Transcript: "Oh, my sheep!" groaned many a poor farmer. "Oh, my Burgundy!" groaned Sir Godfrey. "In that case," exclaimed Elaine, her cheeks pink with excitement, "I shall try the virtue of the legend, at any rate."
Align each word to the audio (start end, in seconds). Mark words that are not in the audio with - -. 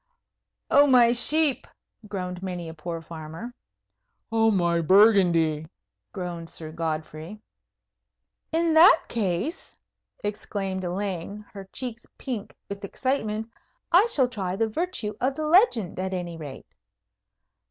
"Oh, 0.71 0.87
my 0.87 1.11
sheep!" 1.11 1.67
groaned 2.07 2.41
many 2.41 2.67
a 2.67 2.73
poor 2.73 3.03
farmer. 3.03 3.53
"Oh, 4.31 4.49
my 4.49 4.81
Burgundy!" 4.81 5.67
groaned 6.11 6.49
Sir 6.49 6.71
Godfrey. 6.71 7.39
"In 8.51 8.73
that 8.73 9.03
case," 9.09 9.77
exclaimed 10.23 10.83
Elaine, 10.83 11.45
her 11.53 11.65
cheeks 11.71 12.07
pink 12.17 12.55
with 12.67 12.83
excitement, 12.83 13.51
"I 13.91 14.07
shall 14.07 14.27
try 14.27 14.55
the 14.55 14.67
virtue 14.69 15.13
of 15.21 15.35
the 15.35 15.45
legend, 15.45 15.99
at 15.99 16.15
any 16.15 16.35
rate." 16.35 16.65